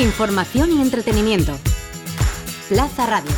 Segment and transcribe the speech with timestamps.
[0.00, 1.58] Información y entretenimiento.
[2.70, 3.30] Plaza Radio.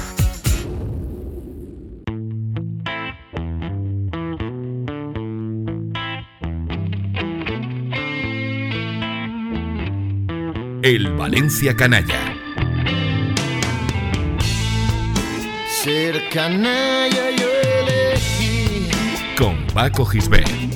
[10.83, 12.37] El Valencia Canalla.
[15.83, 17.49] Ser canalla yo
[17.81, 18.89] elegí.
[19.37, 20.72] Con Paco Gisbert.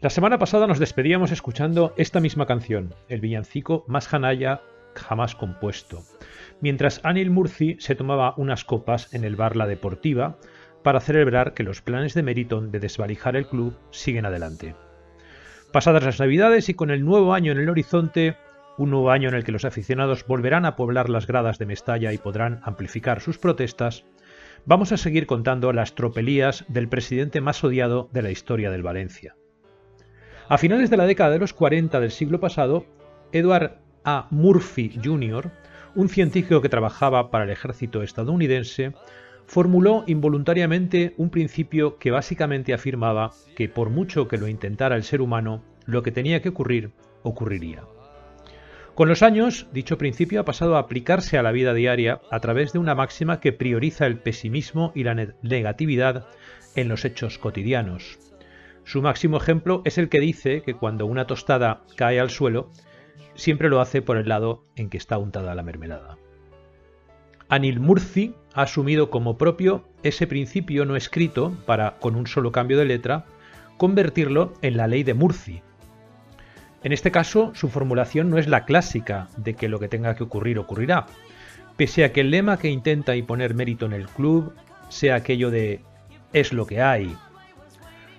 [0.00, 4.60] La semana pasada nos despedíamos escuchando esta misma canción, el villancico más janaya
[4.94, 6.02] jamás compuesto,
[6.60, 10.36] mientras Anil Murci se tomaba unas copas en el bar La Deportiva
[10.82, 14.74] para celebrar que los planes de Meriton de desvalijar el club siguen adelante.
[15.72, 18.36] Pasadas las Navidades y con el nuevo año en el horizonte,
[18.76, 22.12] un nuevo año en el que los aficionados volverán a poblar las gradas de Mestalla
[22.12, 24.04] y podrán amplificar sus protestas,
[24.66, 29.36] vamos a seguir contando las tropelías del presidente más odiado de la historia del Valencia.
[30.48, 32.86] A finales de la década de los 40 del siglo pasado,
[33.32, 34.28] Edward A.
[34.30, 35.50] Murphy Jr.,
[35.94, 38.92] un científico que trabajaba para el ejército estadounidense,
[39.46, 45.20] formuló involuntariamente un principio que básicamente afirmaba que por mucho que lo intentara el ser
[45.20, 47.84] humano, lo que tenía que ocurrir ocurriría.
[48.94, 52.72] Con los años, dicho principio ha pasado a aplicarse a la vida diaria a través
[52.72, 56.28] de una máxima que prioriza el pesimismo y la negatividad
[56.76, 58.18] en los hechos cotidianos,
[58.84, 62.70] su máximo ejemplo es el que dice que cuando una tostada cae al suelo,
[63.34, 66.18] siempre lo hace por el lado en que está untada la mermelada.
[67.48, 72.78] Anil Murci ha asumido como propio ese principio no escrito para, con un solo cambio
[72.78, 73.24] de letra,
[73.78, 75.62] convertirlo en la ley de Murci.
[76.84, 80.22] En este caso, su formulación no es la clásica de que lo que tenga que
[80.22, 81.06] ocurrir ocurrirá,
[81.76, 84.54] pese a que el lema que intenta imponer mérito en el club
[84.90, 85.80] sea aquello de
[86.32, 87.16] es lo que hay,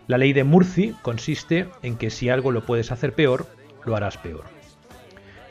[0.08, 3.48] la ley de Murci consiste en que si algo lo puedes hacer peor,
[3.86, 4.44] lo harás peor.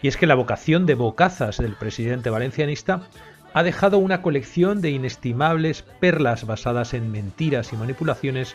[0.01, 3.09] Y es que la vocación de bocazas del presidente valencianista
[3.53, 8.55] ha dejado una colección de inestimables perlas basadas en mentiras y manipulaciones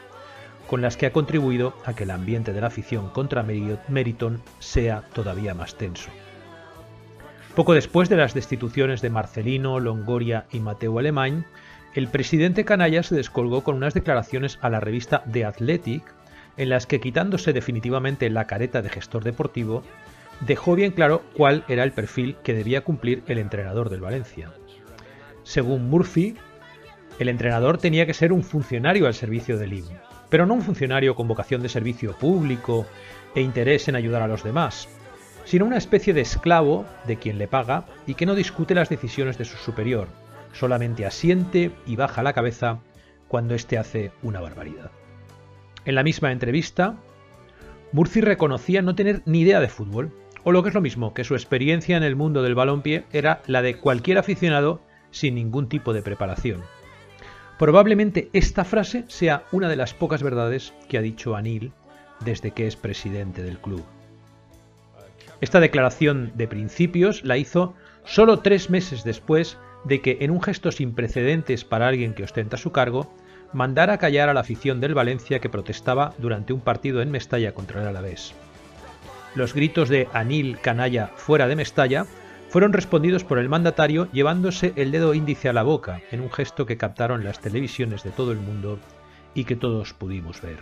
[0.69, 5.01] con las que ha contribuido a que el ambiente de la afición contra Meriton sea
[5.13, 6.11] todavía más tenso.
[7.55, 11.47] Poco después de las destituciones de Marcelino, Longoria y Mateo Alemán,
[11.95, 16.03] el presidente canalla se descolgó con unas declaraciones a la revista The Athletic
[16.55, 19.81] en las que quitándose definitivamente la careta de gestor deportivo,
[20.41, 24.51] dejó bien claro cuál era el perfil que debía cumplir el entrenador del Valencia.
[25.41, 26.35] Según Murphy,
[27.17, 29.87] el entrenador tenía que ser un funcionario al servicio del IM,
[30.29, 32.85] pero no un funcionario con vocación de servicio público
[33.35, 34.87] e interés en ayudar a los demás,
[35.45, 39.37] sino una especie de esclavo de quien le paga y que no discute las decisiones
[39.37, 40.07] de su superior,
[40.53, 42.79] solamente asiente y baja la cabeza
[43.27, 44.91] cuando éste hace una barbaridad.
[45.85, 46.97] En la misma entrevista,
[47.91, 50.11] Murci reconocía no tener ni idea de fútbol,
[50.43, 53.41] o lo que es lo mismo, que su experiencia en el mundo del balonpié era
[53.47, 56.61] la de cualquier aficionado sin ningún tipo de preparación.
[57.59, 61.73] Probablemente esta frase sea una de las pocas verdades que ha dicho Anil
[62.21, 63.83] desde que es presidente del club.
[65.41, 67.73] Esta declaración de principios la hizo
[68.05, 72.55] solo tres meses después de que, en un gesto sin precedentes para alguien que ostenta
[72.55, 73.13] su cargo,
[73.51, 77.81] mandara callar a la afición del Valencia que protestaba durante un partido en Mestalla contra
[77.81, 78.33] el Alavés.
[79.35, 82.05] Los gritos de Anil Canalla fuera de Mestalla
[82.49, 86.65] fueron respondidos por el mandatario llevándose el dedo índice a la boca en un gesto
[86.65, 88.79] que captaron las televisiones de todo el mundo
[89.35, 90.57] y que todos pudimos ver.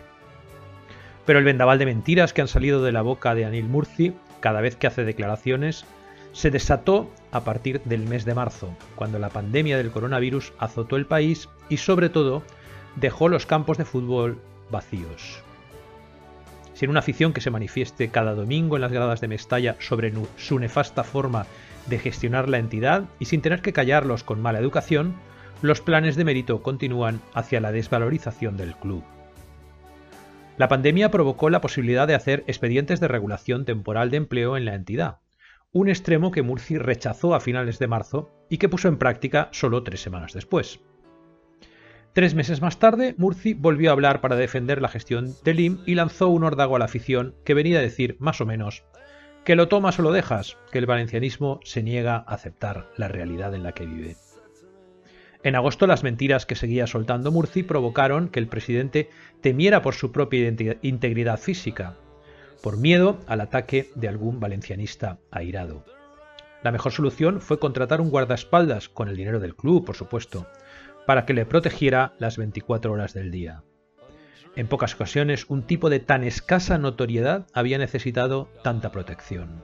[1.26, 4.62] Pero el vendaval de mentiras que han salido de la boca de Anil Murci cada
[4.62, 5.86] vez que hace declaraciones
[6.34, 11.06] se desató a partir del mes de marzo, cuando la pandemia del coronavirus azotó el
[11.06, 12.44] país y sobre todo
[12.96, 14.40] dejó los campos de fútbol
[14.70, 15.42] vacíos.
[16.74, 20.60] Sin una afición que se manifieste cada domingo en las gradas de Mestalla sobre su
[20.60, 21.48] nefasta forma
[21.88, 25.16] de gestionar la entidad y sin tener que callarlos con mala educación,
[25.62, 29.04] los planes de mérito continúan hacia la desvalorización del club.
[30.58, 34.74] La pandemia provocó la posibilidad de hacer expedientes de regulación temporal de empleo en la
[34.74, 35.20] entidad,
[35.72, 39.84] un extremo que Murci rechazó a finales de marzo y que puso en práctica solo
[39.84, 40.80] tres semanas después.
[42.14, 45.94] Tres meses más tarde, Murci volvió a hablar para defender la gestión del IM y
[45.94, 48.84] lanzó un ordago a la afición que venía a decir, más o menos,
[49.48, 53.56] que lo tomas o lo dejas, que el valencianismo se niega a aceptar la realidad
[53.56, 54.18] en la que vive.
[55.42, 59.10] En agosto las mentiras que seguía soltando Murci provocaron que el presidente
[59.40, 61.96] temiera por su propia integridad física
[62.62, 65.86] por miedo al ataque de algún valencianista airado.
[66.62, 70.46] La mejor solución fue contratar un guardaespaldas, con el dinero del club, por supuesto,
[71.06, 73.64] para que le protegiera las 24 horas del día.
[74.58, 79.64] En pocas ocasiones, un tipo de tan escasa notoriedad había necesitado tanta protección.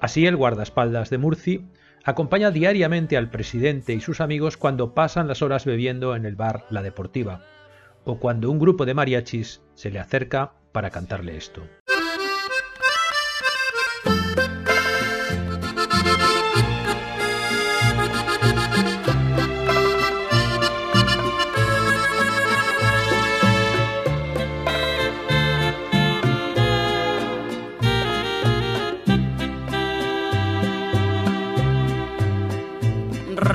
[0.00, 1.64] Así, el guardaespaldas de Murci
[2.02, 6.66] acompaña diariamente al presidente y sus amigos cuando pasan las horas bebiendo en el bar
[6.70, 7.44] La Deportiva,
[8.02, 11.62] o cuando un grupo de mariachis se le acerca para cantarle esto.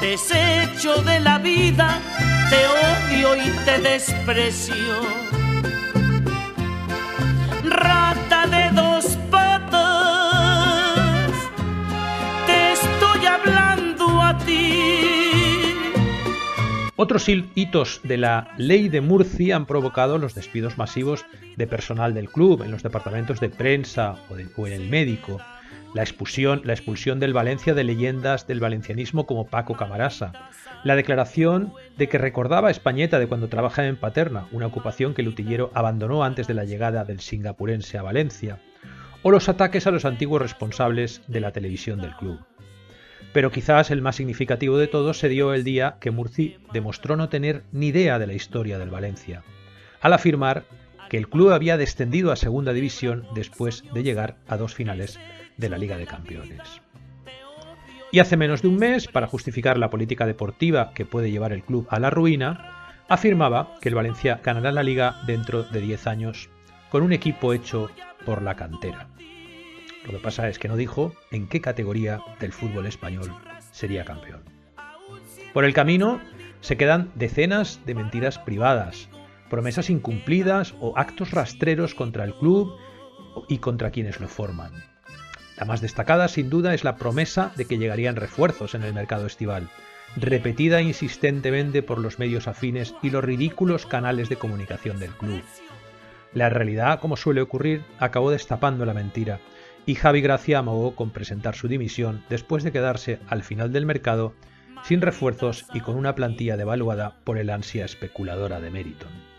[0.00, 2.00] desecho de la vida,
[2.50, 4.74] te odio y te desprecio.
[7.64, 11.30] Rata de dos patas,
[12.46, 15.74] te estoy hablando a ti.
[16.96, 21.26] Otros hitos de la ley de Murcia han provocado los despidos masivos
[21.56, 25.38] de personal del club en los departamentos de prensa o, de, o en el médico
[25.96, 30.30] la expulsión, la expulsión del Valencia de leyendas del valencianismo como Paco Camarasa,
[30.84, 35.22] la declaración de que recordaba a Españeta de cuando trabajaba en Paterna, una ocupación que
[35.22, 38.58] el utillero abandonó antes de la llegada del singapurense a Valencia,
[39.22, 42.40] o los ataques a los antiguos responsables de la televisión del club.
[43.32, 47.30] Pero quizás el más significativo de todos se dio el día que Murci demostró no
[47.30, 49.44] tener ni idea de la historia del Valencia,
[50.02, 50.64] al afirmar
[51.08, 55.18] que el club había descendido a segunda división después de llegar a dos finales
[55.56, 56.80] de la Liga de Campeones.
[58.12, 61.62] Y hace menos de un mes, para justificar la política deportiva que puede llevar el
[61.62, 66.48] club a la ruina, afirmaba que el Valencia ganará la liga dentro de 10 años
[66.90, 67.90] con un equipo hecho
[68.24, 69.08] por la cantera.
[70.04, 73.34] Lo que pasa es que no dijo en qué categoría del fútbol español
[73.72, 74.42] sería campeón.
[75.52, 76.20] Por el camino
[76.60, 79.08] se quedan decenas de mentiras privadas,
[79.50, 82.76] promesas incumplidas o actos rastreros contra el club
[83.48, 84.72] y contra quienes lo forman.
[85.56, 89.26] La más destacada, sin duda, es la promesa de que llegarían refuerzos en el mercado
[89.26, 89.68] estival,
[90.16, 95.42] repetida insistentemente por los medios afines y los ridículos canales de comunicación del club.
[96.34, 99.40] La realidad, como suele ocurrir, acabó destapando la mentira,
[99.86, 104.34] y Javi Gracia amagó con presentar su dimisión después de quedarse al final del mercado
[104.82, 109.35] sin refuerzos y con una plantilla devaluada por el ansia especuladora de Meriton.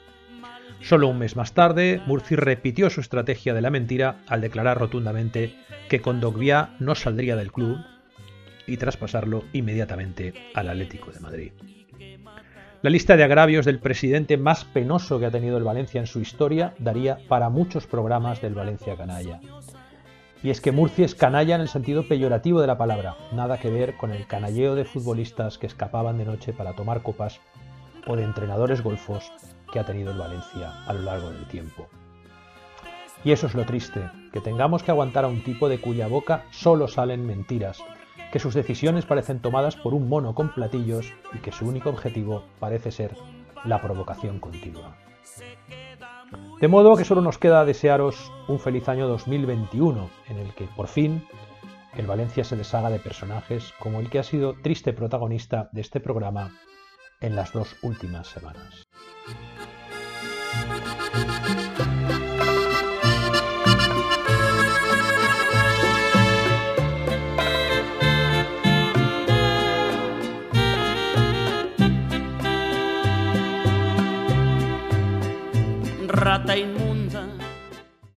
[0.82, 5.56] Solo un mes más tarde, Murci repitió su estrategia de la mentira al declarar rotundamente
[5.90, 7.78] que Condogbia no saldría del club
[8.68, 11.52] y traspasarlo inmediatamente al Atlético de Madrid.
[12.84, 16.20] La lista de agravios del presidente más penoso que ha tenido el Valencia en su
[16.20, 19.40] historia daría para muchos programas del Valencia canalla.
[20.44, 23.72] Y es que Murci es canalla en el sentido peyorativo de la palabra, nada que
[23.72, 27.40] ver con el canalleo de futbolistas que escapaban de noche para tomar copas
[28.06, 29.32] o de entrenadores golfos
[29.72, 31.88] que ha tenido el Valencia a lo largo del tiempo.
[33.24, 36.46] Y eso es lo triste, que tengamos que aguantar a un tipo de cuya boca
[36.52, 37.84] solo salen mentiras,
[38.32, 42.44] que sus decisiones parecen tomadas por un mono con platillos y que su único objetivo
[42.60, 43.16] parece ser
[43.64, 44.96] la provocación continua.
[46.60, 50.88] De modo que solo nos queda desearos un feliz año 2021, en el que por
[50.88, 51.24] fin
[51.96, 56.00] el Valencia se deshaga de personajes como el que ha sido triste protagonista de este
[56.00, 56.52] programa
[57.22, 58.87] en las dos últimas semanas.